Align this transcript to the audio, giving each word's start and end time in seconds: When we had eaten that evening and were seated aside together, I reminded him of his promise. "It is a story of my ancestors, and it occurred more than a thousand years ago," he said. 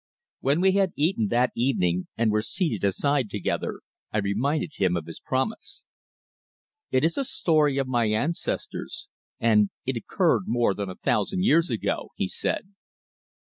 When 0.39 0.61
we 0.61 0.71
had 0.71 0.93
eaten 0.95 1.27
that 1.27 1.51
evening 1.53 2.07
and 2.17 2.31
were 2.31 2.41
seated 2.41 2.83
aside 2.83 3.29
together, 3.29 3.81
I 4.11 4.17
reminded 4.17 4.73
him 4.77 4.97
of 4.97 5.05
his 5.05 5.19
promise. 5.19 5.85
"It 6.89 7.05
is 7.05 7.19
a 7.19 7.23
story 7.23 7.77
of 7.77 7.85
my 7.87 8.05
ancestors, 8.05 9.09
and 9.39 9.69
it 9.85 9.97
occurred 9.97 10.47
more 10.47 10.73
than 10.73 10.89
a 10.89 10.95
thousand 10.95 11.43
years 11.43 11.69
ago," 11.69 12.09
he 12.15 12.27
said. 12.27 12.73